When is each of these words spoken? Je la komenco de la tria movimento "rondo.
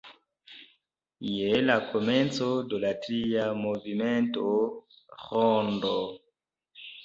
Je 1.31 1.51
la 1.65 1.75
komenco 1.89 2.49
de 2.73 2.81
la 2.87 2.95
tria 3.05 3.45
movimento 3.61 4.57
"rondo. 5.29 5.97